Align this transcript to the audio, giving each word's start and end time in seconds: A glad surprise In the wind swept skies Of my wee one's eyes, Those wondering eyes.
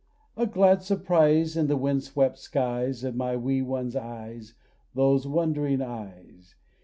A 0.35 0.47
glad 0.47 0.81
surprise 0.81 1.55
In 1.55 1.67
the 1.67 1.77
wind 1.77 2.01
swept 2.03 2.39
skies 2.39 3.03
Of 3.03 3.15
my 3.15 3.35
wee 3.37 3.61
one's 3.61 3.95
eyes, 3.95 4.55
Those 4.95 5.27
wondering 5.27 5.79
eyes. 5.79 6.55